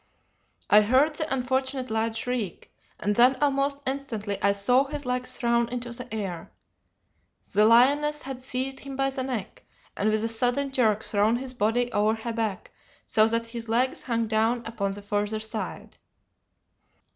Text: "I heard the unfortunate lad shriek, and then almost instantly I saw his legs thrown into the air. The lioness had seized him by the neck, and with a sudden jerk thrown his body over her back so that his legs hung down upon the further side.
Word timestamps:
"I 0.67 0.81
heard 0.81 1.13
the 1.13 1.31
unfortunate 1.31 1.91
lad 1.91 2.17
shriek, 2.17 2.73
and 2.99 3.15
then 3.15 3.35
almost 3.35 3.83
instantly 3.85 4.41
I 4.41 4.51
saw 4.51 4.85
his 4.85 5.05
legs 5.05 5.37
thrown 5.37 5.69
into 5.69 5.91
the 5.91 6.11
air. 6.11 6.51
The 7.53 7.65
lioness 7.65 8.23
had 8.23 8.41
seized 8.41 8.79
him 8.79 8.95
by 8.95 9.11
the 9.11 9.21
neck, 9.21 9.61
and 9.95 10.09
with 10.09 10.23
a 10.23 10.27
sudden 10.27 10.71
jerk 10.71 11.03
thrown 11.03 11.35
his 11.35 11.53
body 11.53 11.91
over 11.91 12.15
her 12.15 12.33
back 12.33 12.71
so 13.05 13.27
that 13.27 13.45
his 13.45 13.69
legs 13.69 14.01
hung 14.01 14.25
down 14.25 14.65
upon 14.65 14.93
the 14.93 15.03
further 15.03 15.39
side. 15.39 15.99